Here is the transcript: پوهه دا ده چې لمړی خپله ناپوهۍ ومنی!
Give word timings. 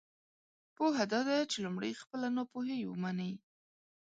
پوهه 0.75 1.03
دا 1.11 1.19
ده 1.27 1.37
چې 1.51 1.57
لمړی 1.65 1.99
خپله 2.01 2.27
ناپوهۍ 2.37 2.81
ومنی! 2.85 3.33